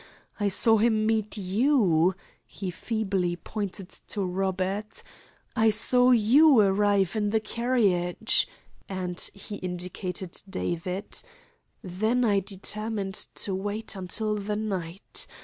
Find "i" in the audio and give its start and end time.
0.39-0.49, 5.55-5.69, 12.25-12.39